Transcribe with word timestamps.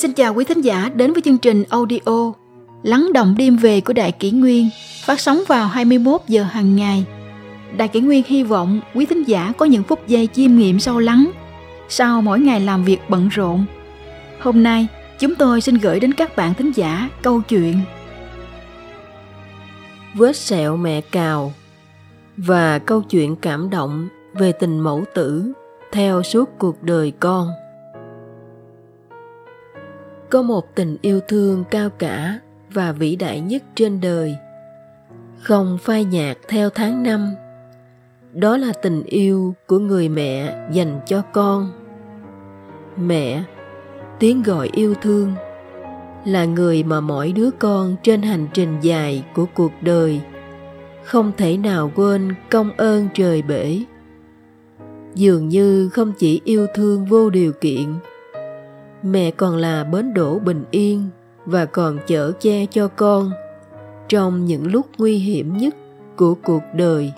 Xin 0.00 0.12
chào 0.12 0.34
quý 0.34 0.44
thính 0.44 0.60
giả 0.60 0.90
đến 0.94 1.12
với 1.12 1.22
chương 1.22 1.38
trình 1.38 1.64
audio 1.68 2.32
Lắng 2.82 3.12
động 3.14 3.34
đêm 3.38 3.56
về 3.56 3.80
của 3.80 3.92
Đại 3.92 4.12
Kỷ 4.12 4.30
Nguyên 4.30 4.68
phát 5.04 5.20
sóng 5.20 5.42
vào 5.48 5.68
21 5.68 6.20
giờ 6.28 6.42
hàng 6.42 6.76
ngày. 6.76 7.04
Đại 7.76 7.88
Kỷ 7.88 8.00
Nguyên 8.00 8.22
hy 8.26 8.42
vọng 8.42 8.80
quý 8.94 9.06
thính 9.06 9.22
giả 9.24 9.52
có 9.58 9.66
những 9.66 9.82
phút 9.82 10.08
giây 10.08 10.28
chiêm 10.32 10.56
nghiệm 10.56 10.80
sâu 10.80 10.98
lắng 10.98 11.30
sau 11.88 12.22
mỗi 12.22 12.40
ngày 12.40 12.60
làm 12.60 12.84
việc 12.84 12.98
bận 13.08 13.28
rộn. 13.28 13.64
Hôm 14.40 14.62
nay, 14.62 14.86
chúng 15.18 15.34
tôi 15.34 15.60
xin 15.60 15.74
gửi 15.74 16.00
đến 16.00 16.14
các 16.14 16.36
bạn 16.36 16.54
thính 16.54 16.72
giả 16.74 17.08
câu 17.22 17.40
chuyện 17.40 17.80
Vết 20.14 20.36
sẹo 20.36 20.76
mẹ 20.76 21.00
cào 21.00 21.52
và 22.36 22.78
câu 22.78 23.02
chuyện 23.02 23.36
cảm 23.36 23.70
động 23.70 24.08
về 24.34 24.52
tình 24.52 24.80
mẫu 24.80 25.04
tử 25.14 25.52
theo 25.92 26.22
suốt 26.22 26.50
cuộc 26.58 26.82
đời 26.82 27.12
con 27.20 27.48
có 30.30 30.42
một 30.42 30.74
tình 30.74 30.96
yêu 31.02 31.20
thương 31.28 31.64
cao 31.70 31.90
cả 31.90 32.38
và 32.72 32.92
vĩ 32.92 33.16
đại 33.16 33.40
nhất 33.40 33.62
trên 33.74 34.00
đời. 34.00 34.36
Không 35.42 35.78
phai 35.82 36.04
nhạt 36.04 36.36
theo 36.48 36.70
tháng 36.70 37.02
năm. 37.02 37.34
Đó 38.32 38.56
là 38.56 38.72
tình 38.82 39.02
yêu 39.02 39.54
của 39.66 39.78
người 39.78 40.08
mẹ 40.08 40.68
dành 40.72 41.00
cho 41.06 41.22
con. 41.32 41.70
Mẹ, 42.96 43.42
tiếng 44.18 44.42
gọi 44.42 44.70
yêu 44.72 44.94
thương, 45.02 45.32
là 46.24 46.44
người 46.44 46.82
mà 46.82 47.00
mỗi 47.00 47.32
đứa 47.32 47.50
con 47.50 47.96
trên 48.02 48.22
hành 48.22 48.46
trình 48.54 48.76
dài 48.80 49.24
của 49.34 49.46
cuộc 49.54 49.72
đời 49.80 50.20
không 51.04 51.32
thể 51.36 51.56
nào 51.56 51.92
quên 51.94 52.34
công 52.50 52.70
ơn 52.76 53.08
trời 53.14 53.42
bể. 53.42 53.78
Dường 55.14 55.48
như 55.48 55.88
không 55.88 56.12
chỉ 56.18 56.40
yêu 56.44 56.66
thương 56.74 57.04
vô 57.04 57.30
điều 57.30 57.52
kiện 57.60 57.94
mẹ 59.02 59.30
còn 59.30 59.56
là 59.56 59.84
bến 59.84 60.14
đổ 60.14 60.38
bình 60.38 60.64
yên 60.70 61.08
và 61.46 61.64
còn 61.64 61.98
chở 62.06 62.32
che 62.40 62.66
cho 62.66 62.88
con 62.88 63.30
trong 64.08 64.44
những 64.44 64.66
lúc 64.66 64.86
nguy 64.98 65.16
hiểm 65.16 65.56
nhất 65.56 65.74
của 66.16 66.34
cuộc 66.34 66.62
đời. 66.74 67.12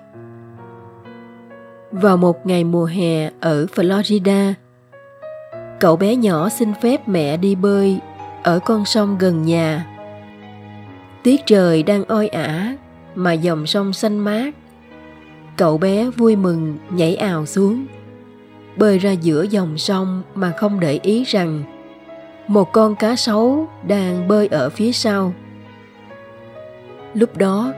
Vào 1.92 2.16
một 2.16 2.46
ngày 2.46 2.64
mùa 2.64 2.84
hè 2.84 3.30
ở 3.40 3.66
florida, 3.74 4.52
cậu 5.80 5.96
bé 5.96 6.16
nhỏ 6.16 6.48
xin 6.48 6.74
phép 6.82 7.08
mẹ 7.08 7.36
đi 7.36 7.54
bơi 7.54 7.98
ở 8.42 8.58
con 8.58 8.84
sông 8.84 9.16
gần 9.18 9.42
nhà. 9.42 9.86
Tiết 11.22 11.40
trời 11.46 11.82
đang 11.82 12.04
oi 12.04 12.28
ả 12.28 12.76
mà 13.14 13.32
dòng 13.32 13.66
sông 13.66 13.92
xanh 13.92 14.18
mát, 14.18 14.54
cậu 15.56 15.78
bé 15.78 16.10
vui 16.10 16.36
mừng 16.36 16.78
nhảy 16.90 17.16
ào 17.16 17.46
xuống 17.46 17.86
bơi 18.76 18.98
ra 18.98 19.10
giữa 19.10 19.42
dòng 19.42 19.78
sông 19.78 20.22
mà 20.34 20.52
không 20.56 20.80
để 20.80 21.00
ý 21.02 21.24
rằng 21.24 21.62
một 22.48 22.72
con 22.72 22.96
cá 22.96 23.16
sấu 23.16 23.68
đang 23.86 24.28
bơi 24.28 24.48
ở 24.48 24.70
phía 24.70 24.92
sau. 24.92 25.32
Lúc 27.14 27.36
đó, 27.36 27.72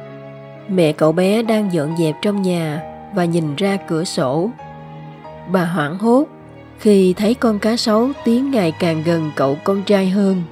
mẹ 0.69 0.93
cậu 0.93 1.13
bé 1.13 1.43
đang 1.43 1.73
dọn 1.73 1.97
dẹp 1.97 2.15
trong 2.23 2.43
nhà 2.43 2.83
và 3.15 3.25
nhìn 3.25 3.57
ra 3.57 3.77
cửa 3.89 4.05
sổ. 4.05 4.51
Bà 5.53 5.65
hoảng 5.65 5.99
hốt 5.99 6.25
khi 6.79 7.15
thấy 7.17 7.35
con 7.35 7.59
cá 7.59 7.77
sấu 7.77 8.09
tiến 8.25 8.51
ngày 8.51 8.73
càng 8.79 9.03
gần 9.05 9.31
cậu 9.37 9.57
con 9.65 9.83
trai 9.83 10.11
hơn. 10.11 10.43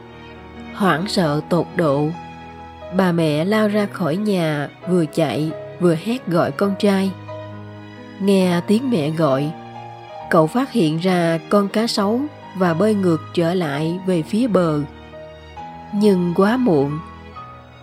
Hoảng 0.74 1.08
sợ 1.08 1.40
tột 1.48 1.66
độ, 1.76 2.08
bà 2.96 3.12
mẹ 3.12 3.44
lao 3.44 3.68
ra 3.68 3.86
khỏi 3.92 4.16
nhà, 4.16 4.68
vừa 4.88 5.04
chạy, 5.06 5.50
vừa 5.80 5.96
hét 6.04 6.26
gọi 6.26 6.50
con 6.50 6.74
trai. 6.78 7.10
Nghe 8.20 8.60
tiếng 8.66 8.90
mẹ 8.90 9.10
gọi 9.10 9.52
cậu 10.32 10.46
phát 10.46 10.72
hiện 10.72 10.98
ra 10.98 11.38
con 11.48 11.68
cá 11.68 11.86
sấu 11.86 12.20
và 12.56 12.74
bơi 12.74 12.94
ngược 12.94 13.20
trở 13.34 13.54
lại 13.54 14.00
về 14.06 14.22
phía 14.22 14.46
bờ. 14.46 14.80
Nhưng 15.94 16.32
quá 16.36 16.56
muộn. 16.56 16.98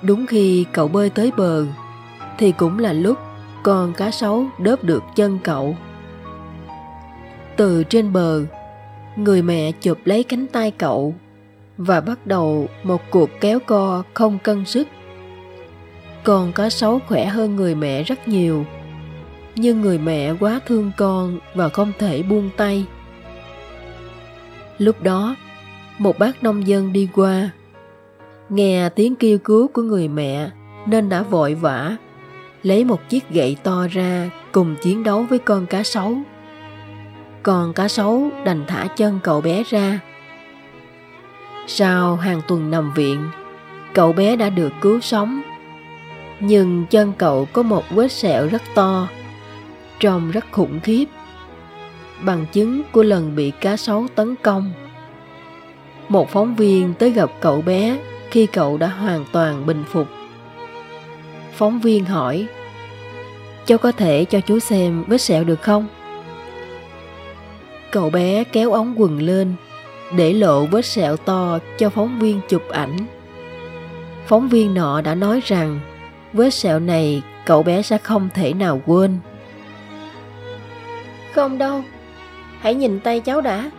Đúng 0.01 0.25
khi 0.25 0.65
cậu 0.71 0.87
bơi 0.87 1.09
tới 1.09 1.31
bờ, 1.37 1.65
thì 2.37 2.51
cũng 2.51 2.79
là 2.79 2.93
lúc 2.93 3.17
con 3.63 3.93
cá 3.93 4.11
sấu 4.11 4.45
đớp 4.59 4.83
được 4.83 5.03
chân 5.15 5.39
cậu. 5.43 5.75
Từ 7.57 7.83
trên 7.83 8.13
bờ, 8.13 8.41
người 9.15 9.41
mẹ 9.41 9.71
chụp 9.71 9.97
lấy 10.05 10.23
cánh 10.23 10.47
tay 10.47 10.71
cậu 10.71 11.15
và 11.77 12.01
bắt 12.01 12.27
đầu 12.27 12.67
một 12.83 13.01
cuộc 13.09 13.29
kéo 13.41 13.59
co 13.59 14.03
không 14.13 14.39
cân 14.39 14.65
sức. 14.65 14.87
Con 16.23 16.51
cá 16.53 16.69
sấu 16.69 16.99
khỏe 17.07 17.25
hơn 17.25 17.55
người 17.55 17.75
mẹ 17.75 18.03
rất 18.03 18.27
nhiều 18.27 18.65
nhưng 19.55 19.81
người 19.81 19.97
mẹ 19.97 20.33
quá 20.39 20.59
thương 20.65 20.91
con 20.97 21.39
và 21.55 21.69
không 21.69 21.91
thể 21.99 22.23
buông 22.23 22.49
tay. 22.57 22.85
Lúc 24.77 25.03
đó, 25.03 25.35
một 25.97 26.19
bác 26.19 26.43
nông 26.43 26.67
dân 26.67 26.93
đi 26.93 27.07
qua. 27.13 27.49
Nghe 28.49 28.89
tiếng 28.89 29.15
kêu 29.15 29.37
cứu 29.37 29.67
của 29.67 29.81
người 29.81 30.07
mẹ 30.07 30.49
nên 30.85 31.09
đã 31.09 31.21
vội 31.21 31.55
vã, 31.55 31.95
lấy 32.63 32.85
một 32.85 33.09
chiếc 33.09 33.29
gậy 33.29 33.57
to 33.63 33.87
ra 33.91 34.29
cùng 34.51 34.75
chiến 34.81 35.03
đấu 35.03 35.25
với 35.29 35.39
con 35.39 35.65
cá 35.65 35.83
sấu. 35.83 36.17
Con 37.43 37.73
cá 37.73 37.87
sấu 37.87 38.29
đành 38.45 38.63
thả 38.67 38.87
chân 38.87 39.19
cậu 39.23 39.41
bé 39.41 39.63
ra. 39.63 39.99
Sau 41.67 42.15
hàng 42.15 42.41
tuần 42.47 42.71
nằm 42.71 42.93
viện, 42.93 43.29
cậu 43.93 44.13
bé 44.13 44.35
đã 44.35 44.49
được 44.49 44.71
cứu 44.81 44.99
sống. 44.99 45.41
Nhưng 46.39 46.85
chân 46.89 47.13
cậu 47.17 47.47
có 47.53 47.63
một 47.63 47.83
vết 47.89 48.11
sẹo 48.11 48.47
rất 48.47 48.61
to 48.75 49.07
trông 49.99 50.31
rất 50.31 50.45
khủng 50.51 50.79
khiếp. 50.79 51.05
Bằng 52.21 52.45
chứng 52.51 52.81
của 52.91 53.03
lần 53.03 53.35
bị 53.35 53.51
cá 53.61 53.77
sấu 53.77 54.07
tấn 54.15 54.35
công. 54.35 54.71
Một 56.09 56.29
phóng 56.29 56.55
viên 56.55 56.93
tới 56.93 57.11
gặp 57.11 57.31
cậu 57.39 57.61
bé 57.61 57.99
khi 58.31 58.45
cậu 58.45 58.77
đã 58.77 58.87
hoàn 58.87 59.25
toàn 59.31 59.65
bình 59.65 59.83
phục. 59.91 60.07
Phóng 61.53 61.79
viên 61.79 62.05
hỏi, 62.05 62.47
cháu 63.65 63.77
có 63.77 63.91
thể 63.91 64.25
cho 64.25 64.39
chú 64.39 64.59
xem 64.59 65.03
vết 65.07 65.17
sẹo 65.17 65.43
được 65.43 65.61
không? 65.61 65.87
Cậu 67.91 68.09
bé 68.09 68.43
kéo 68.43 68.71
ống 68.71 68.93
quần 68.97 69.21
lên 69.21 69.53
để 70.15 70.33
lộ 70.33 70.65
vết 70.65 70.85
sẹo 70.85 71.17
to 71.17 71.59
cho 71.77 71.89
phóng 71.89 72.19
viên 72.19 72.39
chụp 72.49 72.63
ảnh. 72.69 72.97
Phóng 74.25 74.49
viên 74.49 74.73
nọ 74.73 75.01
đã 75.01 75.15
nói 75.15 75.41
rằng 75.45 75.79
vết 76.33 76.49
sẹo 76.49 76.79
này 76.79 77.21
cậu 77.45 77.63
bé 77.63 77.81
sẽ 77.81 77.97
không 77.97 78.29
thể 78.33 78.53
nào 78.53 78.81
quên 78.85 79.17
không 81.33 81.57
đâu. 81.57 81.83
Hãy 82.59 82.75
nhìn 82.75 82.99
tay 82.99 83.19
cháu 83.19 83.41
đã. 83.41 83.71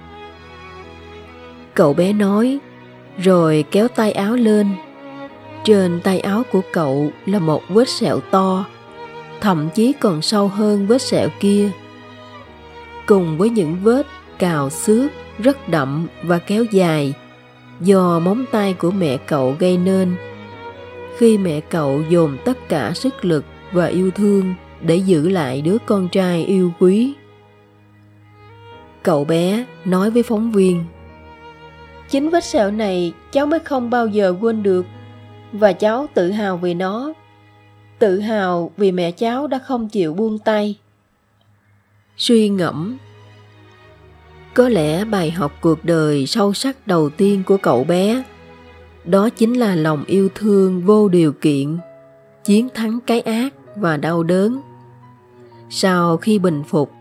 Cậu 1.75 1.94
bé 1.94 2.12
nói, 2.12 2.59
rồi 3.19 3.65
kéo 3.71 3.88
tay 3.88 4.12
áo 4.12 4.37
lên. 4.37 4.69
Trên 5.65 6.00
tay 6.00 6.21
áo 6.21 6.43
của 6.53 6.60
cậu 6.72 7.10
là 7.27 7.39
một 7.39 7.62
vết 7.69 7.89
sẹo 7.89 8.21
to, 8.21 8.65
thậm 9.41 9.69
chí 9.75 9.93
còn 9.93 10.22
sâu 10.22 10.49
hơn 10.49 10.87
vết 10.87 11.03
sẹo 11.03 11.28
kia. 11.41 11.71
Cùng 13.06 13.39
với 13.39 13.50
những 13.50 13.77
vết 13.83 14.06
cào 14.39 14.71
xước 14.71 15.10
rất 15.39 15.69
đậm 15.69 16.06
và 16.22 16.39
kéo 16.39 16.65
dài 16.65 17.15
do 17.81 18.19
móng 18.19 18.44
tay 18.53 18.72
của 18.75 18.91
mẹ 18.91 19.16
cậu 19.16 19.56
gây 19.59 19.77
nên, 19.77 20.15
khi 21.16 21.39
mẹ 21.39 21.60
cậu 21.60 22.03
dồn 22.09 22.37
tất 22.44 22.69
cả 22.69 22.93
sức 22.94 23.25
lực 23.25 23.44
và 23.72 23.87
yêu 23.87 24.10
thương 24.10 24.55
để 24.81 24.97
giữ 24.97 25.28
lại 25.28 25.62
đứa 25.62 25.77
con 25.87 26.09
trai 26.09 26.44
yêu 26.44 26.72
quý 26.78 27.15
cậu 29.03 29.25
bé 29.25 29.65
nói 29.84 30.11
với 30.11 30.22
phóng 30.22 30.53
viên. 30.53 30.84
Chính 32.11 32.31
vết 32.31 32.44
sẹo 32.44 32.71
này 32.71 33.12
cháu 33.33 33.47
mới 33.47 33.61
không 33.61 33.91
bao 33.91 34.06
giờ 34.06 34.34
quên 34.41 34.62
được. 34.62 34.87
Và 35.53 35.72
cháu 35.72 36.06
tự 36.15 36.31
hào 36.31 36.56
vì 36.56 36.75
nó. 36.75 37.12
Tự 37.98 38.21
hào 38.21 38.71
vì 38.77 38.92
mẹ 38.92 39.10
cháu 39.10 39.47
đã 39.47 39.59
không 39.59 39.89
chịu 39.89 40.15
buông 40.15 40.39
tay. 40.39 40.78
Suy 42.16 42.48
ngẫm. 42.48 42.98
Có 44.54 44.69
lẽ 44.69 45.04
bài 45.04 45.30
học 45.30 45.53
cuộc 45.60 45.84
đời 45.84 46.27
sâu 46.27 46.53
sắc 46.53 46.86
đầu 46.86 47.10
tiên 47.10 47.42
của 47.47 47.57
cậu 47.57 47.84
bé 47.84 48.22
đó 49.04 49.28
chính 49.28 49.54
là 49.54 49.74
lòng 49.74 50.04
yêu 50.04 50.28
thương 50.34 50.83
vô 50.83 51.09
điều 51.09 51.33
kiện 51.33 51.78
chiến 52.45 52.69
thắng 52.74 52.98
cái 53.07 53.21
ác 53.21 53.54
và 53.77 53.97
đau 53.97 54.22
đớn. 54.22 54.60
Sau 55.71 56.16
khi 56.16 56.39
bình 56.39 56.63
phục 56.69 56.92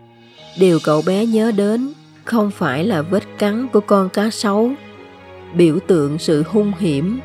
điều 0.58 0.78
cậu 0.84 1.02
bé 1.06 1.26
nhớ 1.26 1.52
đến 1.52 1.92
không 2.30 2.50
phải 2.50 2.84
là 2.84 3.02
vết 3.02 3.22
cắn 3.38 3.68
của 3.72 3.80
con 3.80 4.08
cá 4.08 4.30
sấu. 4.30 4.70
Biểu 5.54 5.78
tượng 5.86 6.18
sự 6.18 6.44
hung 6.48 6.72
hiểm, 6.78 7.20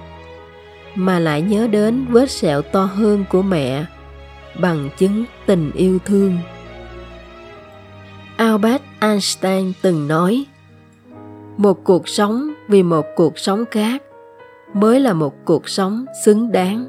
mà 0.95 1.19
lại 1.19 1.41
nhớ 1.41 1.67
đến 1.67 2.05
vết 2.09 2.31
sẹo 2.31 2.61
to 2.61 2.83
hơn 2.83 3.25
của 3.29 3.41
mẹ 3.41 3.85
bằng 4.59 4.89
chứng 4.97 5.25
tình 5.45 5.71
yêu 5.71 5.99
thương. 6.05 6.37
Albert 8.37 8.81
einstein 8.99 9.73
từng 9.81 10.07
nói, 10.07 10.45
một 11.57 11.83
cuộc 11.83 12.07
sống 12.07 12.53
vì 12.67 12.83
một 12.83 13.05
cuộc 13.15 13.39
sống 13.39 13.63
khác 13.71 14.03
mới 14.73 14.99
là 14.99 15.13
một 15.13 15.33
cuộc 15.45 15.69
sống 15.69 16.05
xứng 16.25 16.51
đáng. 16.51 16.87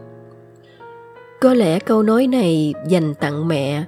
Có 1.41 1.55
lẽ 1.55 1.79
câu 1.79 2.03
nói 2.03 2.27
này 2.27 2.75
dành 2.89 3.15
tặng 3.15 3.49
mẹ 3.49 3.85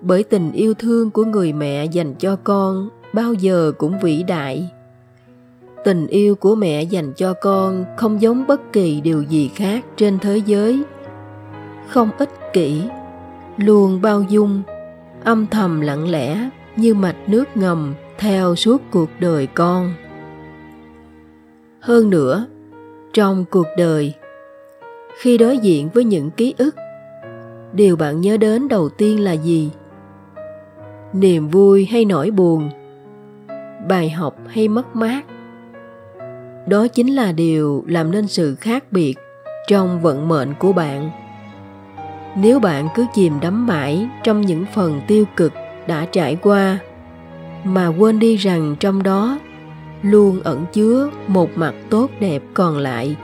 bởi 0.00 0.22
tình 0.22 0.52
yêu 0.52 0.74
thương 0.74 1.10
của 1.10 1.24
người 1.24 1.52
mẹ 1.52 1.84
dành 1.84 2.14
cho 2.14 2.36
con 2.44 2.88
bao 3.12 3.32
giờ 3.32 3.72
cũng 3.78 3.98
vĩ 4.02 4.22
đại. 4.22 4.70
Tình 5.84 6.06
yêu 6.06 6.34
của 6.34 6.54
mẹ 6.54 6.82
dành 6.82 7.12
cho 7.12 7.34
con 7.34 7.84
không 7.96 8.22
giống 8.22 8.46
bất 8.46 8.72
kỳ 8.72 9.00
điều 9.00 9.22
gì 9.22 9.48
khác 9.48 9.84
trên 9.96 10.18
thế 10.18 10.36
giới. 10.46 10.82
Không 11.88 12.10
ích 12.18 12.52
kỷ, 12.52 12.82
luôn 13.56 14.02
bao 14.02 14.22
dung, 14.22 14.62
âm 15.24 15.46
thầm 15.46 15.80
lặng 15.80 16.10
lẽ 16.10 16.50
như 16.76 16.94
mạch 16.94 17.28
nước 17.28 17.44
ngầm 17.56 17.94
theo 18.18 18.56
suốt 18.56 18.82
cuộc 18.90 19.08
đời 19.20 19.46
con. 19.46 19.94
Hơn 21.80 22.10
nữa, 22.10 22.46
trong 23.12 23.44
cuộc 23.50 23.66
đời, 23.76 24.14
khi 25.18 25.38
đối 25.38 25.58
diện 25.58 25.88
với 25.94 26.04
những 26.04 26.30
ký 26.30 26.54
ức, 26.58 26.74
điều 27.72 27.96
bạn 27.96 28.20
nhớ 28.20 28.36
đến 28.36 28.68
đầu 28.68 28.88
tiên 28.88 29.20
là 29.20 29.32
gì? 29.32 29.70
Niềm 31.12 31.48
vui 31.48 31.84
hay 31.84 32.04
nỗi 32.04 32.30
buồn? 32.30 32.70
Bài 33.88 34.10
học 34.10 34.36
hay 34.48 34.68
mất 34.68 34.96
mát. 34.96 35.22
Đó 36.66 36.88
chính 36.88 37.14
là 37.14 37.32
điều 37.32 37.84
làm 37.86 38.10
nên 38.10 38.26
sự 38.26 38.54
khác 38.54 38.84
biệt 38.90 39.14
trong 39.68 40.00
vận 40.00 40.28
mệnh 40.28 40.54
của 40.58 40.72
bạn. 40.72 41.10
Nếu 42.36 42.60
bạn 42.60 42.88
cứ 42.94 43.06
chìm 43.14 43.40
đắm 43.40 43.66
mãi 43.66 44.08
trong 44.24 44.40
những 44.40 44.64
phần 44.74 45.00
tiêu 45.06 45.24
cực 45.36 45.52
đã 45.86 46.06
trải 46.12 46.36
qua, 46.36 46.78
mà 47.64 47.86
quên 47.86 48.18
đi 48.18 48.36
rằng 48.36 48.76
trong 48.80 49.02
đó 49.02 49.38
luôn 50.02 50.40
ẩn 50.44 50.64
chứa 50.72 51.10
một 51.26 51.50
mặt 51.54 51.74
tốt 51.90 52.10
đẹp 52.20 52.42
còn 52.54 52.78
lại, 52.78 53.16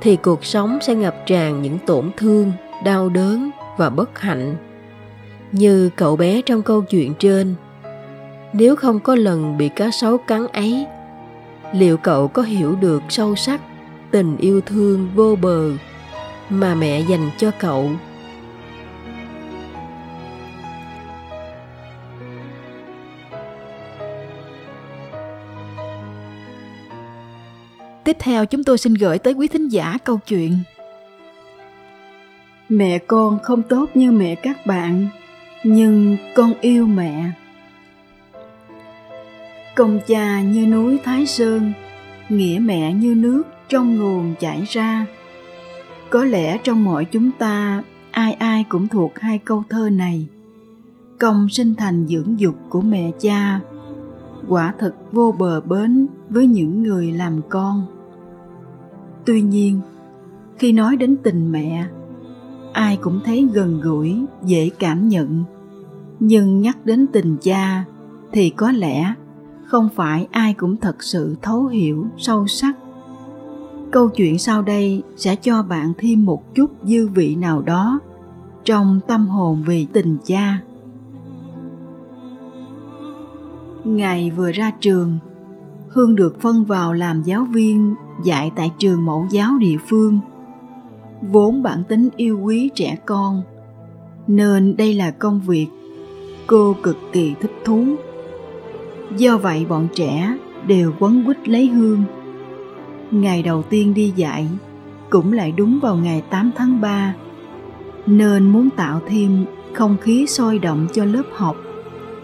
thì 0.00 0.16
cuộc 0.16 0.44
sống 0.44 0.78
sẽ 0.82 0.94
ngập 0.94 1.16
tràn 1.26 1.62
những 1.62 1.78
tổn 1.86 2.10
thương, 2.16 2.52
đau 2.84 3.08
đớn 3.08 3.50
và 3.76 3.90
bất 3.90 4.18
hạnh. 4.18 4.56
Như 5.52 5.90
cậu 5.96 6.16
bé 6.16 6.42
trong 6.42 6.62
câu 6.62 6.82
chuyện 6.82 7.14
trên 7.18 7.54
nếu 8.52 8.76
không 8.76 9.00
có 9.00 9.14
lần 9.14 9.58
bị 9.58 9.68
cá 9.68 9.90
sấu 9.90 10.18
cắn 10.18 10.46
ấy 10.52 10.86
liệu 11.72 11.96
cậu 11.96 12.28
có 12.28 12.42
hiểu 12.42 12.76
được 12.76 13.02
sâu 13.08 13.36
sắc 13.36 13.60
tình 14.10 14.36
yêu 14.36 14.60
thương 14.60 15.08
vô 15.14 15.36
bờ 15.42 15.70
mà 16.50 16.74
mẹ 16.74 17.00
dành 17.00 17.30
cho 17.38 17.50
cậu 17.58 17.90
Tiếp 28.04 28.16
theo 28.20 28.46
chúng 28.46 28.64
tôi 28.64 28.78
xin 28.78 28.94
gửi 28.94 29.18
tới 29.18 29.32
quý 29.32 29.48
thính 29.48 29.68
giả 29.68 29.98
câu 30.04 30.18
chuyện 30.26 30.58
Mẹ 32.68 32.98
con 32.98 33.38
không 33.42 33.62
tốt 33.62 33.86
như 33.94 34.12
mẹ 34.12 34.34
các 34.34 34.66
bạn, 34.66 35.08
nhưng 35.64 36.16
con 36.34 36.52
yêu 36.60 36.86
mẹ. 36.86 37.30
Công 39.78 40.00
cha 40.06 40.42
như 40.42 40.66
núi 40.66 40.98
Thái 41.04 41.26
Sơn, 41.26 41.72
nghĩa 42.28 42.58
mẹ 42.62 42.94
như 42.94 43.14
nước 43.14 43.42
trong 43.68 43.96
nguồn 43.98 44.34
chảy 44.40 44.64
ra. 44.68 45.06
Có 46.10 46.24
lẽ 46.24 46.58
trong 46.64 46.84
mọi 46.84 47.04
chúng 47.04 47.30
ta, 47.38 47.82
ai 48.10 48.32
ai 48.32 48.64
cũng 48.68 48.88
thuộc 48.88 49.18
hai 49.18 49.38
câu 49.38 49.62
thơ 49.68 49.90
này. 49.90 50.26
Công 51.18 51.48
sinh 51.48 51.74
thành 51.74 52.06
dưỡng 52.06 52.40
dục 52.40 52.54
của 52.68 52.80
mẹ 52.80 53.10
cha, 53.20 53.60
quả 54.48 54.74
thật 54.78 54.94
vô 55.12 55.34
bờ 55.38 55.60
bến 55.60 56.06
với 56.28 56.46
những 56.46 56.82
người 56.82 57.12
làm 57.12 57.40
con 57.48 57.86
tuy 59.26 59.42
nhiên 59.42 59.80
khi 60.58 60.72
nói 60.72 60.96
đến 60.96 61.16
tình 61.22 61.52
mẹ 61.52 61.86
ai 62.72 62.96
cũng 62.96 63.20
thấy 63.24 63.48
gần 63.52 63.80
gũi 63.80 64.24
dễ 64.44 64.70
cảm 64.78 65.08
nhận 65.08 65.44
nhưng 66.20 66.60
nhắc 66.60 66.78
đến 66.84 67.06
tình 67.12 67.36
cha 67.42 67.84
thì 68.32 68.50
có 68.50 68.72
lẽ 68.72 69.14
không 69.68 69.88
phải 69.94 70.28
ai 70.30 70.54
cũng 70.54 70.76
thật 70.76 71.02
sự 71.02 71.36
thấu 71.42 71.66
hiểu 71.66 72.06
sâu 72.18 72.46
sắc. 72.46 72.76
Câu 73.90 74.08
chuyện 74.08 74.38
sau 74.38 74.62
đây 74.62 75.02
sẽ 75.16 75.36
cho 75.36 75.62
bạn 75.62 75.92
thêm 75.98 76.24
một 76.24 76.54
chút 76.54 76.70
dư 76.84 77.08
vị 77.08 77.34
nào 77.34 77.62
đó 77.62 78.00
trong 78.64 79.00
tâm 79.06 79.28
hồn 79.28 79.62
vì 79.66 79.86
tình 79.92 80.16
cha. 80.24 80.60
Ngày 83.84 84.30
vừa 84.30 84.52
ra 84.52 84.72
trường, 84.80 85.18
hương 85.88 86.14
được 86.14 86.40
phân 86.40 86.64
vào 86.64 86.92
làm 86.92 87.22
giáo 87.22 87.44
viên 87.44 87.94
dạy 88.24 88.52
tại 88.56 88.72
trường 88.78 89.04
mẫu 89.04 89.26
giáo 89.30 89.58
địa 89.58 89.76
phương. 89.88 90.20
Vốn 91.22 91.62
bản 91.62 91.84
tính 91.88 92.08
yêu 92.16 92.40
quý 92.42 92.70
trẻ 92.74 92.96
con, 93.06 93.42
nên 94.26 94.76
đây 94.76 94.94
là 94.94 95.10
công 95.10 95.40
việc 95.40 95.66
cô 96.46 96.76
cực 96.82 96.96
kỳ 97.12 97.34
thích 97.40 97.52
thú 97.64 97.84
do 99.16 99.38
vậy 99.38 99.66
bọn 99.68 99.88
trẻ 99.94 100.36
đều 100.66 100.92
quấn 100.98 101.24
quýt 101.24 101.48
lấy 101.48 101.66
hương. 101.66 102.02
Ngày 103.10 103.42
đầu 103.42 103.62
tiên 103.62 103.94
đi 103.94 104.12
dạy, 104.16 104.48
cũng 105.10 105.32
lại 105.32 105.52
đúng 105.56 105.78
vào 105.82 105.96
ngày 105.96 106.22
8 106.30 106.50
tháng 106.56 106.80
3 106.80 107.14
nên 108.06 108.52
muốn 108.52 108.70
tạo 108.70 109.00
thêm 109.06 109.44
không 109.72 109.96
khí 110.00 110.26
sôi 110.26 110.58
động 110.58 110.86
cho 110.92 111.04
lớp 111.04 111.22
học 111.32 111.56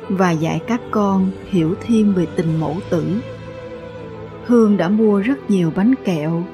và 0.09 0.31
dạy 0.31 0.61
các 0.67 0.81
con 0.91 1.31
hiểu 1.51 1.75
thêm 1.81 2.15
về 2.15 2.27
tình 2.37 2.61
mẫu 2.61 2.77
tử. 2.91 3.05
Hương 4.47 4.77
đã 4.77 4.89
mua 4.89 5.21
rất 5.21 5.51
nhiều 5.51 5.73
bánh 5.77 5.95
kẹo 6.05 6.45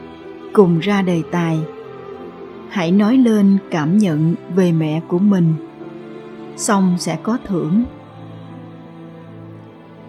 cùng 0.52 0.78
ra 0.78 1.02
đề 1.02 1.22
tài. 1.30 1.58
Hãy 2.68 2.92
nói 2.92 3.16
lên 3.16 3.58
cảm 3.70 3.98
nhận 3.98 4.34
về 4.56 4.72
mẹ 4.72 5.00
của 5.08 5.18
mình, 5.18 5.54
xong 6.56 6.96
sẽ 6.98 7.18
có 7.22 7.38
thưởng 7.46 7.84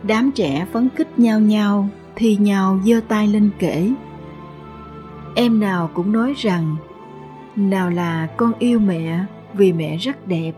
đám 0.03 0.31
trẻ 0.31 0.67
phấn 0.71 0.89
khích 0.95 1.19
nhau 1.19 1.39
nhau 1.39 1.87
thì 2.15 2.35
nhau 2.35 2.79
giơ 2.85 3.01
tay 3.07 3.27
lên 3.27 3.49
kể. 3.59 3.93
Em 5.35 5.59
nào 5.59 5.89
cũng 5.93 6.11
nói 6.11 6.33
rằng, 6.37 6.75
nào 7.55 7.89
là 7.89 8.27
con 8.37 8.53
yêu 8.59 8.79
mẹ 8.79 9.25
vì 9.53 9.73
mẹ 9.73 9.97
rất 9.97 10.27
đẹp. 10.27 10.51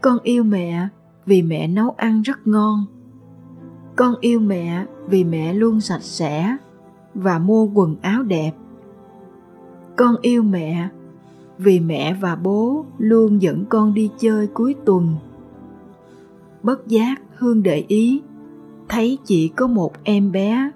Con 0.00 0.18
yêu 0.22 0.44
mẹ 0.44 0.88
vì 1.26 1.42
mẹ 1.42 1.68
nấu 1.68 1.94
ăn 1.96 2.22
rất 2.22 2.46
ngon. 2.46 2.86
Con 3.96 4.14
yêu 4.20 4.40
mẹ 4.40 4.86
vì 5.06 5.24
mẹ 5.24 5.52
luôn 5.52 5.80
sạch 5.80 6.02
sẽ 6.02 6.56
và 7.14 7.38
mua 7.38 7.66
quần 7.66 7.96
áo 8.02 8.22
đẹp. 8.22 8.52
Con 9.96 10.16
yêu 10.22 10.42
mẹ 10.42 10.88
vì 11.58 11.80
mẹ 11.80 12.14
và 12.20 12.36
bố 12.36 12.84
luôn 12.98 13.42
dẫn 13.42 13.64
con 13.68 13.94
đi 13.94 14.10
chơi 14.18 14.46
cuối 14.46 14.74
tuần. 14.84 15.16
Bất 16.62 16.86
giác 16.86 17.22
hương 17.40 17.62
để 17.62 17.84
ý. 17.88 18.22
Thấy 18.88 19.18
chỉ 19.24 19.48
có 19.48 19.66
một 19.66 19.92
em 20.04 20.32
bé, 20.32 20.70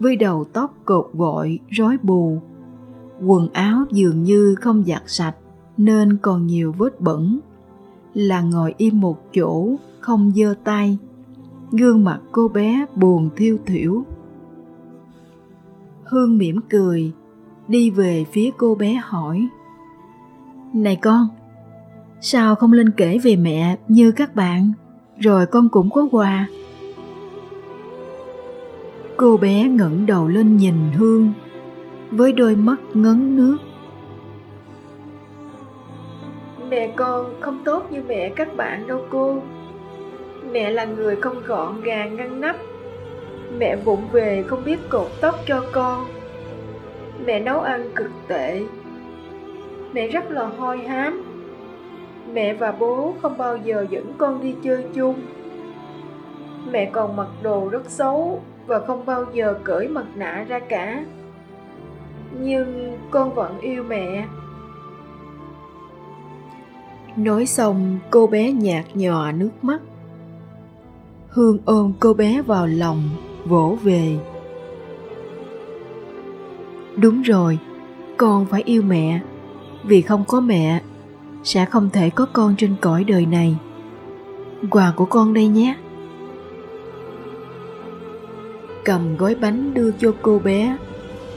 với 0.00 0.16
đầu 0.16 0.44
tóc 0.52 0.74
cột 0.84 1.10
gội 1.12 1.58
rối 1.68 1.96
bù. 2.02 2.38
Quần 3.26 3.48
áo 3.52 3.84
dường 3.90 4.22
như 4.22 4.54
không 4.60 4.84
giặt 4.86 5.02
sạch, 5.06 5.36
nên 5.76 6.16
còn 6.16 6.46
nhiều 6.46 6.74
vết 6.78 7.00
bẩn. 7.00 7.40
Là 8.14 8.40
ngồi 8.40 8.74
im 8.76 9.00
một 9.00 9.32
chỗ, 9.34 9.76
không 10.00 10.30
giơ 10.30 10.54
tay. 10.64 10.98
Gương 11.72 12.04
mặt 12.04 12.20
cô 12.32 12.48
bé 12.48 12.86
buồn 12.96 13.30
thiêu 13.36 13.58
thiểu 13.66 14.04
hương 16.10 16.38
mỉm 16.38 16.60
cười, 16.70 17.12
đi 17.68 17.90
về 17.90 18.24
phía 18.32 18.50
cô 18.56 18.74
bé 18.74 18.94
hỏi. 19.04 19.48
Này 20.74 20.96
con, 20.96 21.28
sao 22.20 22.54
không 22.54 22.72
lên 22.72 22.90
kể 22.90 23.18
về 23.18 23.36
mẹ 23.36 23.76
như 23.88 24.12
các 24.12 24.34
bạn? 24.34 24.72
Rồi 25.20 25.46
con 25.46 25.68
cũng 25.68 25.90
có 25.90 26.08
quà. 26.12 26.46
Cô 29.16 29.36
bé 29.36 29.68
ngẩng 29.68 30.06
đầu 30.06 30.28
lên 30.28 30.56
nhìn 30.56 30.74
hương, 30.96 31.32
với 32.10 32.32
đôi 32.32 32.56
mắt 32.56 32.76
ngấn 32.94 33.36
nước. 33.36 33.56
Mẹ 36.68 36.92
con 36.96 37.40
không 37.40 37.58
tốt 37.64 37.92
như 37.92 38.02
mẹ 38.08 38.32
các 38.36 38.56
bạn 38.56 38.86
đâu 38.86 39.04
cô. 39.10 39.42
Mẹ 40.52 40.70
là 40.70 40.84
người 40.84 41.16
không 41.16 41.42
gọn 41.46 41.80
gàng, 41.80 42.16
ngăn 42.16 42.40
nắp. 42.40 42.56
Mẹ 43.58 43.76
vụng 43.76 44.02
về 44.12 44.44
không 44.46 44.64
biết 44.64 44.78
cột 44.88 45.08
tóc 45.20 45.40
cho 45.46 45.64
con. 45.72 46.06
Mẹ 47.26 47.40
nấu 47.40 47.60
ăn 47.60 47.90
cực 47.94 48.10
tệ. 48.28 48.62
Mẹ 49.92 50.08
rất 50.08 50.30
là 50.30 50.46
hoi 50.58 50.78
hám. 50.78 51.29
Mẹ 52.32 52.54
và 52.54 52.72
bố 52.72 53.14
không 53.22 53.38
bao 53.38 53.56
giờ 53.56 53.86
dẫn 53.90 54.12
con 54.18 54.42
đi 54.42 54.54
chơi 54.64 54.84
chung. 54.94 55.14
Mẹ 56.70 56.90
còn 56.92 57.16
mặc 57.16 57.28
đồ 57.42 57.68
rất 57.68 57.90
xấu 57.90 58.42
Và 58.66 58.80
không 58.86 59.06
bao 59.06 59.24
giờ 59.32 59.54
cởi 59.64 59.88
mặt 59.88 60.06
nạ 60.14 60.44
ra 60.48 60.58
cả. 60.58 61.04
Nhưng 62.40 62.98
con 63.10 63.34
vẫn 63.34 63.60
yêu 63.60 63.82
mẹ. 63.82 64.26
Nói 67.16 67.46
xong, 67.46 67.98
cô 68.10 68.26
bé 68.26 68.52
nhạt 68.52 68.84
nhòa 68.94 69.32
nước 69.32 69.50
mắt. 69.62 69.80
Hương 71.28 71.58
ôm 71.64 71.92
cô 72.00 72.14
bé 72.14 72.42
vào 72.42 72.66
lòng, 72.66 73.02
vỗ 73.44 73.78
về. 73.82 74.18
Đúng 76.96 77.22
rồi, 77.22 77.58
con 78.16 78.46
phải 78.46 78.62
yêu 78.64 78.82
mẹ, 78.82 79.20
vì 79.84 80.02
không 80.02 80.24
có 80.28 80.40
mẹ 80.40 80.80
sẽ 81.42 81.64
không 81.64 81.90
thể 81.90 82.10
có 82.10 82.26
con 82.32 82.54
trên 82.58 82.74
cõi 82.80 83.04
đời 83.04 83.26
này. 83.26 83.56
Quà 84.70 84.92
của 84.96 85.04
con 85.04 85.34
đây 85.34 85.48
nhé. 85.48 85.76
Cầm 88.84 89.16
gói 89.16 89.34
bánh 89.34 89.74
đưa 89.74 89.90
cho 89.90 90.14
cô 90.22 90.38
bé, 90.38 90.76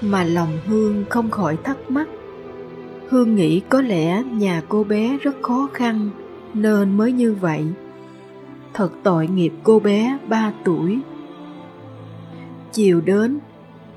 mà 0.02 0.24
lòng 0.24 0.58
hương 0.66 1.06
không 1.10 1.32
khỏi 1.32 1.58
thắc 1.64 1.92
mắc. 1.92 2.08
Hương 3.10 3.36
nghĩ 3.36 3.60
có 3.60 3.82
lẽ 3.82 4.24
nhà 4.24 4.62
cô 4.70 4.84
bé 4.84 5.18
rất 5.22 5.36
khó 5.42 5.70
khăn, 5.74 6.10
nên 6.54 6.98
mới 6.98 7.12
như 7.12 7.34
vậy. 7.34 7.66
Thật 8.74 8.90
tội 9.04 9.28
nghiệp 9.28 9.54
cô 9.64 9.80
bé 9.80 10.18
ba 10.28 10.54
tuổi. 10.64 11.00
Chiều 12.72 13.02
đến, 13.02 13.40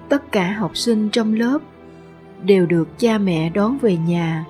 tất 0.08 0.32
cả 0.32 0.52
học 0.52 0.76
sinh 0.76 1.08
trong 1.08 1.34
lớp 1.34 1.58
đều 2.42 2.66
được 2.66 2.98
cha 2.98 3.18
mẹ 3.18 3.50
đón 3.50 3.78
về 3.78 3.96
nhà 3.96 4.44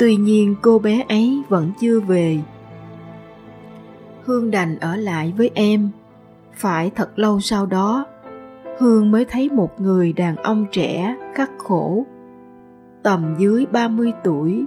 tuy 0.00 0.16
nhiên 0.16 0.54
cô 0.62 0.78
bé 0.78 1.04
ấy 1.08 1.42
vẫn 1.48 1.72
chưa 1.80 2.00
về. 2.00 2.38
Hương 4.24 4.50
đành 4.50 4.78
ở 4.78 4.96
lại 4.96 5.32
với 5.36 5.50
em. 5.54 5.90
Phải 6.54 6.90
thật 6.90 7.18
lâu 7.18 7.40
sau 7.40 7.66
đó, 7.66 8.06
hương 8.78 9.10
mới 9.10 9.24
thấy 9.24 9.50
một 9.50 9.80
người 9.80 10.12
đàn 10.12 10.36
ông 10.36 10.66
trẻ 10.72 11.16
khắc 11.34 11.50
khổ, 11.58 12.06
tầm 13.02 13.34
dưới 13.38 13.66
30 13.66 14.12
tuổi, 14.24 14.64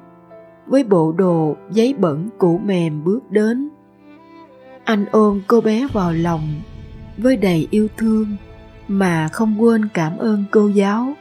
với 0.68 0.84
bộ 0.84 1.12
đồ 1.12 1.56
giấy 1.72 1.94
bẩn 1.94 2.30
cũ 2.38 2.62
mềm 2.66 3.04
bước 3.04 3.32
đến. 3.32 3.70
Anh 4.84 5.06
ôm 5.12 5.42
cô 5.48 5.62
bé 5.62 5.88
vào 5.94 6.13
lòng 6.13 6.48
với 7.18 7.38
đầy 7.38 7.68
yêu 7.72 7.88
thương 7.98 8.28
mà 8.88 9.28
không 9.28 9.62
quên 9.62 9.88
cảm 9.94 10.18
ơn 10.18 10.44
cô 10.52 10.68
giáo. 10.68 11.13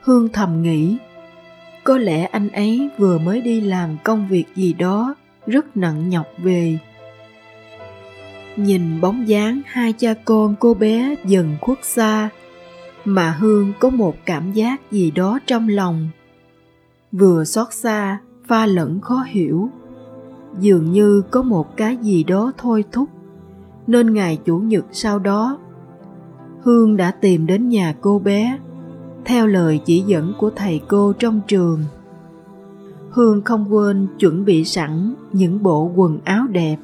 Hương 0.00 0.28
thầm 0.28 0.62
nghĩ 0.62 0.98
có 1.84 1.98
lẽ 1.98 2.24
anh 2.24 2.48
ấy 2.48 2.88
vừa 2.98 3.18
mới 3.18 3.40
đi 3.40 3.60
làm 3.60 3.96
công 4.04 4.28
việc 4.28 4.44
gì 4.54 4.72
đó, 4.72 5.14
rất 5.46 5.76
nặng 5.76 6.08
nhọc 6.08 6.26
về. 6.38 6.78
Nhìn 8.56 9.00
bóng 9.00 9.28
dáng 9.28 9.60
hai 9.66 9.92
cha 9.92 10.14
con 10.24 10.54
cô 10.60 10.74
bé 10.74 11.14
dần 11.24 11.56
khuất 11.60 11.78
xa, 11.82 12.28
mà 13.04 13.30
hương 13.30 13.72
có 13.78 13.90
một 13.90 14.16
cảm 14.24 14.52
giác 14.52 14.90
gì 14.90 15.10
đó 15.10 15.38
trong 15.46 15.68
lòng. 15.68 16.08
Vừa 17.12 17.44
xót 17.44 17.72
xa, 17.72 18.18
pha 18.46 18.66
lẫn 18.66 19.00
khó 19.00 19.24
hiểu. 19.28 19.70
Dường 20.58 20.92
như 20.92 21.22
có 21.30 21.42
một 21.42 21.76
cái 21.76 21.96
gì 21.96 22.24
đó 22.24 22.52
thôi 22.58 22.84
thúc, 22.92 23.08
nên 23.86 24.14
ngày 24.14 24.38
chủ 24.44 24.58
nhật 24.58 24.84
sau 24.92 25.18
đó, 25.18 25.58
hương 26.62 26.96
đã 26.96 27.10
tìm 27.10 27.46
đến 27.46 27.68
nhà 27.68 27.94
cô 28.00 28.18
bé 28.18 28.58
theo 29.24 29.46
lời 29.46 29.80
chỉ 29.84 30.00
dẫn 30.00 30.32
của 30.38 30.50
thầy 30.56 30.80
cô 30.88 31.12
trong 31.12 31.40
trường. 31.46 31.84
Hương 33.10 33.42
không 33.42 33.74
quên 33.74 34.06
chuẩn 34.18 34.44
bị 34.44 34.64
sẵn 34.64 35.14
những 35.32 35.62
bộ 35.62 35.90
quần 35.96 36.18
áo 36.24 36.46
đẹp 36.46 36.76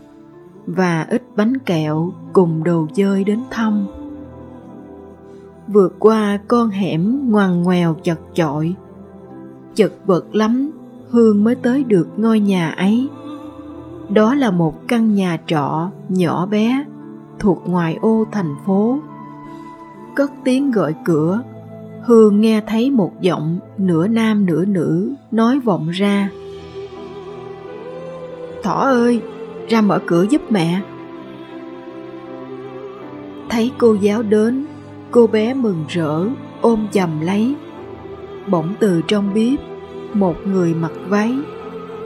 và 0.67 1.03
ít 1.03 1.23
bánh 1.37 1.59
kẹo 1.59 2.13
cùng 2.33 2.65
đồ 2.65 2.87
chơi 2.95 3.25
đến 3.25 3.41
thăm. 3.51 3.87
Vượt 5.69 5.97
qua 5.99 6.39
con 6.49 6.69
hẻm 6.69 7.31
ngoằn 7.31 7.63
ngoèo 7.63 7.95
chật 8.03 8.21
chội, 8.35 8.75
chật 9.75 9.93
vật 10.07 10.35
lắm, 10.35 10.71
hương 11.11 11.45
mới 11.45 11.55
tới 11.55 11.85
được 11.85 12.09
ngôi 12.17 12.41
nhà 12.41 12.71
ấy. 12.71 13.09
Đó 14.09 14.35
là 14.35 14.51
một 14.51 14.89
căn 14.89 15.15
nhà 15.15 15.39
trọ 15.47 15.91
nhỏ 16.09 16.47
bé 16.47 16.85
thuộc 17.39 17.63
ngoài 17.67 17.99
ô 18.03 18.25
thành 18.33 18.55
phố. 18.67 18.99
Cất 20.15 20.33
tiếng 20.45 20.71
gọi 20.71 20.95
cửa 21.05 21.43
hương 22.07 22.41
nghe 22.41 22.61
thấy 22.67 22.91
một 22.91 23.13
giọng 23.21 23.59
nửa 23.79 24.09
nam 24.09 24.47
nửa 24.47 24.65
nữ 24.65 25.15
nói 25.31 25.61
vọng 25.61 25.91
ra. 25.91 26.31
Thỏ 28.63 28.73
ơi, 28.73 29.21
ra 29.69 29.81
mở 29.81 30.01
cửa 30.07 30.27
giúp 30.31 30.43
mẹ. 30.51 30.81
Thấy 33.49 33.73
cô 33.79 33.95
giáo 33.95 34.23
đến, 34.23 34.65
cô 35.11 35.27
bé 35.27 35.55
mừng 35.55 35.85
rỡ, 35.89 36.27
ôm 36.61 36.87
chầm 36.93 37.21
lấy. 37.21 37.55
Bỗng 38.47 38.75
từ 38.81 39.03
trong 39.09 39.35
bếp, 39.35 39.59
một 40.15 40.37
người 40.47 40.75
mặc 40.75 40.93
váy, 41.09 41.35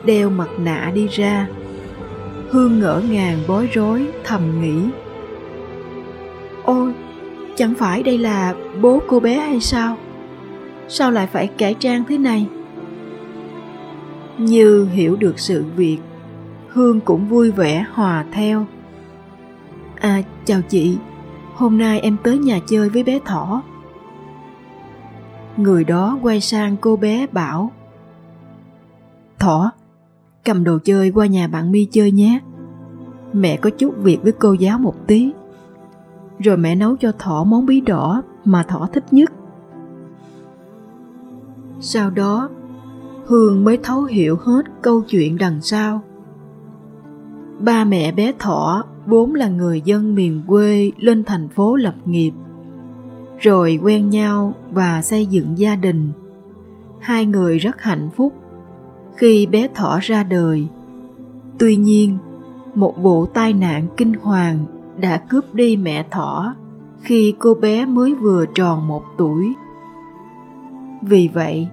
đeo 0.04 0.30
mặt 0.30 0.48
nạ 0.58 0.92
đi 0.94 1.06
ra. 1.06 1.48
Hương 2.50 2.80
ngỡ 2.80 3.02
ngàng 3.10 3.38
bối 3.48 3.68
rối, 3.72 4.06
thầm 4.24 4.40
nghĩ. 4.60 4.90
Ôi 6.64 6.92
chẳng 7.60 7.74
phải 7.74 8.02
đây 8.02 8.18
là 8.18 8.54
bố 8.80 9.02
cô 9.08 9.20
bé 9.20 9.34
hay 9.34 9.60
sao? 9.60 9.96
Sao 10.88 11.10
lại 11.10 11.26
phải 11.26 11.46
cải 11.46 11.74
trang 11.74 12.04
thế 12.08 12.18
này? 12.18 12.48
Như 14.38 14.88
hiểu 14.92 15.16
được 15.16 15.38
sự 15.38 15.64
việc, 15.76 15.98
hương 16.68 17.00
cũng 17.00 17.28
vui 17.28 17.50
vẻ 17.50 17.84
hòa 17.92 18.24
theo. 18.32 18.66
À 20.00 20.22
chào 20.44 20.60
chị, 20.68 20.96
hôm 21.54 21.78
nay 21.78 22.00
em 22.00 22.16
tới 22.22 22.38
nhà 22.38 22.58
chơi 22.66 22.88
với 22.88 23.02
bé 23.02 23.18
thỏ. 23.24 23.62
Người 25.56 25.84
đó 25.84 26.18
quay 26.22 26.40
sang 26.40 26.76
cô 26.76 26.96
bé 26.96 27.26
bảo, 27.32 27.72
thỏ, 29.38 29.72
cầm 30.44 30.64
đồ 30.64 30.78
chơi 30.84 31.10
qua 31.10 31.26
nhà 31.26 31.48
bạn 31.48 31.72
mi 31.72 31.84
chơi 31.84 32.12
nhé. 32.12 32.40
Mẹ 33.32 33.56
có 33.56 33.70
chút 33.70 33.94
việc 33.98 34.22
với 34.22 34.32
cô 34.32 34.52
giáo 34.52 34.78
một 34.78 34.94
tí 35.06 35.32
rồi 36.40 36.56
mẹ 36.56 36.74
nấu 36.74 36.96
cho 36.96 37.12
thỏ 37.18 37.44
món 37.44 37.66
bí 37.66 37.80
đỏ 37.80 38.22
mà 38.44 38.62
thỏ 38.62 38.88
thích 38.92 39.04
nhất. 39.10 39.32
Sau 41.80 42.10
đó, 42.10 42.48
hương 43.26 43.64
mới 43.64 43.78
thấu 43.82 44.02
hiểu 44.02 44.36
hết 44.36 44.62
câu 44.82 45.02
chuyện 45.02 45.38
đằng 45.38 45.60
sau. 45.60 46.02
Ba 47.58 47.84
mẹ 47.84 48.12
bé 48.12 48.32
thỏ 48.38 48.84
vốn 49.06 49.34
là 49.34 49.48
người 49.48 49.80
dân 49.84 50.14
miền 50.14 50.42
quê 50.46 50.92
lên 50.96 51.24
thành 51.24 51.48
phố 51.48 51.76
lập 51.76 51.94
nghiệp, 52.04 52.32
rồi 53.38 53.78
quen 53.82 54.10
nhau 54.10 54.54
và 54.70 55.02
xây 55.02 55.26
dựng 55.26 55.58
gia 55.58 55.76
đình. 55.76 56.12
Hai 57.00 57.26
người 57.26 57.58
rất 57.58 57.82
hạnh 57.82 58.08
phúc 58.16 58.32
khi 59.16 59.46
bé 59.46 59.68
thỏ 59.74 59.98
ra 60.02 60.22
đời. 60.22 60.66
Tuy 61.58 61.76
nhiên, 61.76 62.18
một 62.74 62.94
vụ 63.02 63.26
tai 63.26 63.52
nạn 63.52 63.86
kinh 63.96 64.12
hoàng 64.22 64.64
đã 65.00 65.16
cướp 65.16 65.54
đi 65.54 65.76
mẹ 65.76 66.04
thỏ 66.10 66.54
khi 67.02 67.34
cô 67.38 67.54
bé 67.54 67.86
mới 67.86 68.14
vừa 68.14 68.46
tròn 68.54 68.88
một 68.88 69.02
tuổi. 69.18 69.54
Vì 71.02 71.28
vậy, 71.34 71.68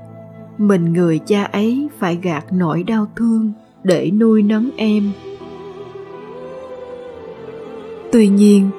mình 0.57 0.93
người 0.93 1.19
cha 1.19 1.43
ấy 1.43 1.89
phải 2.00 2.15
gạt 2.15 2.46
nỗi 2.51 2.84
đau 2.84 3.07
thương 3.15 3.51
để 3.84 4.12
nuôi 4.12 4.43
nấng 4.43 4.69
em. 4.77 5.12
Tuy 8.12 8.27
nhiên, 8.27 8.69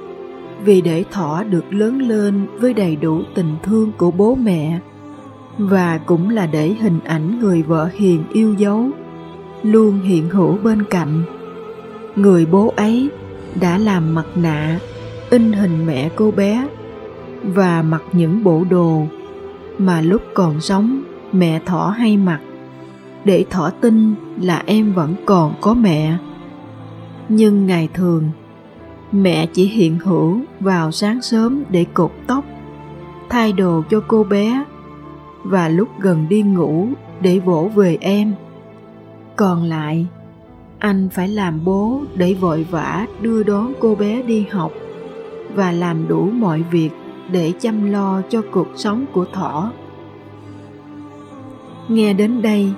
vì 0.65 0.81
để 0.81 1.05
thỏ 1.11 1.45
được 1.45 1.73
lớn 1.73 1.99
lên 1.99 2.47
với 2.61 2.75
đầy 2.75 2.97
đủ 2.97 3.21
tình 3.35 3.57
thương 3.63 3.93
của 3.99 4.11
bố 4.11 4.35
mẹ 4.35 4.81
và 5.59 5.99
cũng 6.07 6.31
là 6.31 6.47
để 6.47 6.69
hình 6.81 7.01
ảnh 7.05 7.41
người 7.41 7.63
vợ 7.63 7.89
hiền 7.95 8.25
yêu 8.33 8.55
dấu 8.55 8.91
luôn 9.63 10.01
hiện 10.01 10.29
hữu 10.29 10.59
bên 10.63 10.83
cạnh, 10.85 11.23
người 12.17 12.47
bố 12.47 12.73
ấy 12.77 13.11
đã 13.61 13.79
làm 13.79 14.15
mặt 14.15 14.27
nạ, 14.35 14.79
in 15.31 15.53
hình 15.53 15.87
mẹ 15.87 16.11
cô 16.17 16.31
bé 16.31 16.69
và 17.43 17.83
mặc 17.83 18.03
những 18.13 18.45
bộ 18.45 18.65
đồ 18.71 19.03
mà 19.79 20.01
lúc 20.01 20.23
còn 20.35 20.61
sống 20.61 21.03
mẹ 21.33 21.61
thỏ 21.67 21.95
hay 21.99 22.17
mặc. 22.17 22.41
Để 23.25 23.45
thỏ 23.51 23.71
tin 23.81 24.15
là 24.41 24.63
em 24.67 24.93
vẫn 24.93 25.15
còn 25.27 25.55
có 25.61 25.75
mẹ. 25.75 26.17
Nhưng 27.29 27.67
ngày 27.67 27.89
thường, 27.95 28.31
mẹ 29.13 29.47
chỉ 29.47 29.65
hiện 29.65 29.99
hữu 29.99 30.41
vào 30.61 30.91
sáng 30.91 31.23
sớm 31.23 31.63
để 31.69 31.87
cột 31.95 32.13
tóc, 32.27 32.45
thay 33.29 33.53
đồ 33.53 33.83
cho 33.91 34.01
cô 34.09 34.25
bé 34.25 34.65
và 35.45 35.69
lúc 35.69 35.89
gần 36.01 36.27
đi 36.29 36.43
ngủ 36.43 36.89
để 37.21 37.39
vỗ 37.39 37.71
về 37.75 37.99
em. 38.01 38.35
Còn 39.37 39.63
lại 39.63 40.07
anh 40.79 41.09
phải 41.13 41.29
làm 41.29 41.65
bố 41.65 42.01
để 42.15 42.35
vội 42.35 42.67
vã 42.71 43.07
đưa 43.21 43.43
đón 43.43 43.73
cô 43.81 43.95
bé 43.95 44.23
đi 44.23 44.47
học 44.51 44.73
và 45.55 45.73
làm 45.73 46.09
đủ 46.09 46.31
mọi 46.33 46.65
việc 46.71 46.91
để 47.33 47.53
chăm 47.61 47.93
lo 47.93 48.23
cho 48.29 48.43
cuộc 48.51 48.69
sống 48.77 49.07
của 49.13 49.25
thỏ. 49.33 49.73
Nghe 51.89 52.13
đến 52.13 52.43
đây, 52.43 52.73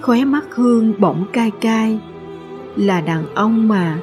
khóe 0.00 0.24
mắt 0.24 0.44
hương 0.50 0.94
bỗng 0.98 1.24
cay 1.32 1.50
cay, 1.50 1.98
là 2.76 3.00
đàn 3.00 3.34
ông 3.34 3.68
mà 3.68 3.98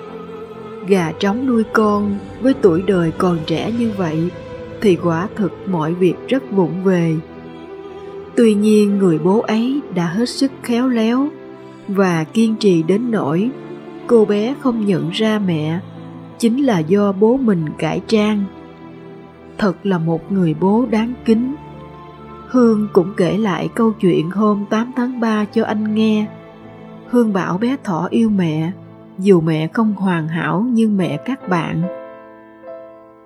gà 0.88 1.12
trống 1.20 1.48
nuôi 1.48 1.64
con 1.74 2.18
với 2.42 2.54
tuổi 2.54 2.82
đời 2.88 3.12
còn 3.18 3.38
trẻ 3.46 3.72
như 3.80 3.92
vậy 3.98 4.30
thì 4.82 4.96
quả 4.96 5.28
thực 5.36 5.52
mọi 5.68 5.94
việc 5.94 6.16
rất 6.28 6.52
vụng 6.52 6.84
về. 6.84 7.16
Tuy 8.36 8.54
nhiên 8.54 8.98
người 8.98 9.20
bố 9.20 9.40
ấy 9.40 9.82
đã 9.96 10.06
hết 10.06 10.30
sức 10.30 10.52
khéo 10.64 10.88
léo 10.88 11.30
và 11.96 12.24
kiên 12.24 12.56
trì 12.56 12.84
đến 12.84 13.12
nỗi 13.12 13.52
cô 14.08 14.26
bé 14.26 14.56
không 14.60 14.86
nhận 14.86 15.10
ra 15.10 15.40
mẹ 15.40 15.80
chính 16.38 16.66
là 16.66 16.80
do 16.80 17.12
bố 17.12 17.38
mình 17.38 17.66
cải 17.78 18.02
trang. 18.08 18.44
Thật 19.58 19.74
là 19.84 19.98
một 19.98 20.32
người 20.32 20.56
bố 20.60 20.86
đáng 20.92 21.14
kính. 21.26 21.56
Hương 22.48 22.88
cũng 22.94 23.14
kể 23.18 23.38
lại 23.38 23.70
câu 23.76 23.92
chuyện 23.92 24.30
hôm 24.30 24.66
8 24.70 24.92
tháng 24.96 25.20
3 25.20 25.46
cho 25.46 25.66
anh 25.66 25.96
nghe. 25.96 26.26
Hương 27.10 27.34
bảo 27.34 27.58
bé 27.58 27.78
thỏ 27.84 28.08
yêu 28.12 28.30
mẹ, 28.30 28.72
dù 29.20 29.42
mẹ 29.42 29.68
không 29.68 29.94
hoàn 29.94 30.28
hảo 30.28 30.62
như 30.62 30.90
mẹ 30.90 31.18
các 31.18 31.50
bạn. 31.50 31.82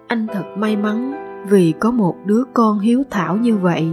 Anh 0.07 0.27
thật 0.33 0.45
may 0.57 0.75
mắn 0.75 1.13
vì 1.49 1.73
có 1.79 1.91
một 1.91 2.15
đứa 2.25 2.43
con 2.53 2.79
hiếu 2.79 3.03
thảo 3.11 3.37
như 3.37 3.57
vậy. 3.57 3.87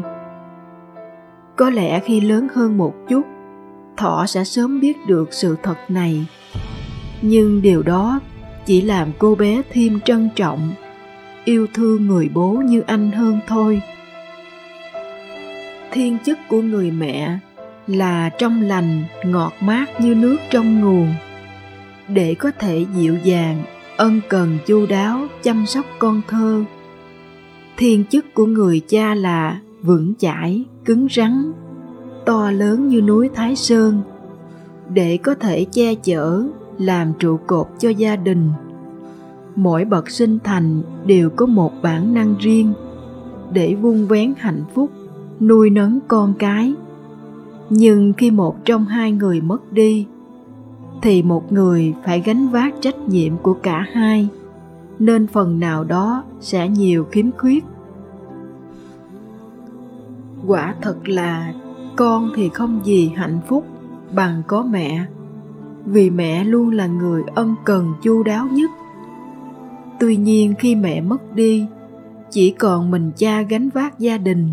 Có 1.57 1.71
lẽ 1.71 2.00
khi 2.00 2.21
lớn 2.21 2.49
hơn 2.55 2.79
một 2.79 2.95
chút 3.09 3.23
thọ 3.96 4.26
sẽ 4.26 4.44
sớm 4.44 4.80
biết 4.80 4.96
được 5.06 5.28
sự 5.32 5.56
thật 5.62 5.76
này. 5.88 6.26
Nhưng 7.22 7.62
điều 7.62 7.82
đó 7.82 8.20
chỉ 8.66 8.80
làm 8.80 9.12
cô 9.18 9.34
bé 9.34 9.62
thêm 9.72 10.00
trân 10.00 10.28
trọng, 10.37 10.72
yêu 11.44 11.66
thương 11.75 12.06
người 12.06 12.30
bố 12.34 12.50
như 12.50 12.80
anh 12.87 13.12
hơn 13.12 13.40
thôi. 13.46 13.82
Thiên 15.90 16.18
chức 16.25 16.38
của 16.49 16.62
người 16.62 16.90
mẹ 16.90 17.38
là 17.87 18.28
trong 18.28 18.62
lành, 18.62 19.04
ngọt 19.25 19.52
mát 19.61 20.00
như 20.00 20.14
nước 20.14 20.37
trong 20.50 20.80
nguồn. 20.80 21.14
Để 22.08 22.34
có 22.34 22.50
thể 22.58 22.87
dịu 22.96 23.16
dàng, 23.25 23.62
ân 23.96 24.20
cần 24.28 24.58
chu 24.66 24.87
đáo 24.87 25.26
chăm 25.42 25.66
sóc 25.66 25.87
con 25.99 26.20
thơ, 26.28 26.64
thiên 27.76 28.04
chức 28.04 28.34
của 28.34 28.46
người 28.46 28.80
cha 28.88 29.14
là 29.14 29.61
vững 29.82 30.14
chãi, 30.18 30.64
cứng 30.84 31.06
rắn 31.11 31.52
to 32.25 32.50
lớn 32.50 32.88
như 32.88 33.00
núi 33.00 33.31
thái 33.35 33.57
sơn, 33.57 34.02
để 34.88 35.17
có 35.17 35.35
thể 35.35 35.64
che 35.64 35.95
chở, 35.95 36.43
làm 36.79 37.12
trụ 37.19 37.38
cột 37.47 37.67
cho 37.79 37.88
gia 37.88 38.17
đình. 38.17 38.50
Mỗi 39.57 39.85
bậc 39.85 40.11
sinh 40.11 40.38
thành 40.45 40.83
đều 41.07 41.31
có 41.31 41.47
một 41.47 41.73
bản 41.83 42.14
năng 42.14 42.35
riêng 42.38 42.73
để 43.52 43.75
vun 43.75 44.07
vén 44.07 44.35
hạnh 44.38 44.64
phúc, 44.75 44.91
nuôi 45.41 45.71
nấng 45.71 45.99
con 46.09 46.35
cái. 46.38 46.75
Nhưng 47.71 48.12
khi 48.12 48.31
một 48.31 48.64
trong 48.64 48.85
hai 48.85 49.12
người 49.12 49.41
mất 49.41 49.73
đi, 49.73 50.07
thì 51.02 51.23
một 51.23 51.52
người 51.52 51.95
phải 52.05 52.21
gánh 52.21 52.49
vác 52.49 52.75
trách 52.81 53.09
nhiệm 53.09 53.37
của 53.37 53.55
cả 53.55 53.87
hai, 53.93 54.29
nên 54.99 55.26
phần 55.26 55.61
nào 55.61 55.85
đó 55.85 56.25
sẽ 56.41 56.69
nhiều 56.69 57.05
khiếm 57.05 57.33
khuyết. 57.33 57.64
Quả 60.47 60.75
thật 60.81 61.09
là 61.09 61.52
con 61.96 62.30
thì 62.34 62.49
không 62.49 62.80
gì 62.84 63.12
hạnh 63.16 63.40
phúc 63.49 63.66
bằng 64.14 64.42
có 64.46 64.62
mẹ, 64.62 65.04
vì 65.87 66.11
mẹ 66.11 66.44
luôn 66.44 66.70
là 66.70 66.87
người 66.87 67.22
ân 67.34 67.54
cần 67.64 67.92
chu 68.02 68.22
đáo 68.22 68.49
nhất. 68.52 68.70
Tuy 70.00 70.16
nhiên 70.16 70.54
khi 70.58 70.75
mẹ 70.75 71.00
mất 71.00 71.34
đi, 71.34 71.66
chỉ 72.30 72.50
còn 72.50 72.90
mình 72.90 73.11
cha 73.16 73.42
gánh 73.42 73.68
vác 73.75 73.99
gia 73.99 74.18
đình, 74.18 74.49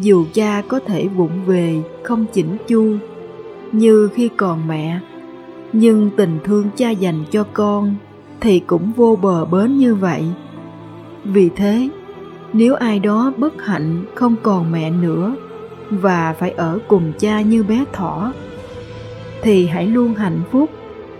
dù 0.00 0.24
cha 0.32 0.62
có 0.68 0.80
thể 0.86 1.08
vụng 1.08 1.44
về 1.46 1.82
không 2.02 2.26
chỉnh 2.32 2.56
chu 2.68 2.96
như 3.72 4.08
khi 4.14 4.28
còn 4.36 4.68
mẹ, 4.68 5.00
nhưng 5.72 6.10
tình 6.16 6.38
thương 6.44 6.66
cha 6.76 6.90
dành 6.90 7.24
cho 7.30 7.44
con 7.52 7.94
thì 8.40 8.60
cũng 8.60 8.92
vô 8.96 9.18
bờ 9.22 9.44
bến 9.44 9.78
như 9.78 9.94
vậy. 9.94 10.24
Vì 11.24 11.48
thế, 11.56 11.88
nếu 12.52 12.74
ai 12.74 12.98
đó 12.98 13.32
bất 13.36 13.62
hạnh 13.62 14.04
không 14.14 14.36
còn 14.42 14.72
mẹ 14.72 14.90
nữa 14.90 15.36
và 15.90 16.34
phải 16.38 16.50
ở 16.50 16.78
cùng 16.88 17.12
cha 17.18 17.40
như 17.40 17.62
bé 17.62 17.84
thỏ, 17.92 18.32
thì 19.42 19.66
hãy 19.66 19.86
luôn 19.86 20.14
hạnh 20.14 20.40
phúc 20.50 20.70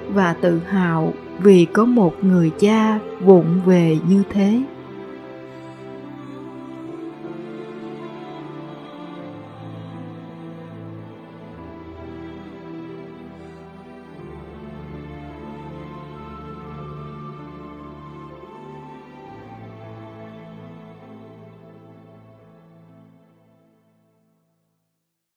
và 0.08 0.32
tự 0.32 0.60
hào 0.68 1.12
vì 1.38 1.64
có 1.64 1.84
một 1.84 2.24
người 2.24 2.50
cha 2.58 2.98
vụng 3.20 3.60
về 3.66 3.98
như 4.08 4.22
thế. 4.30 4.62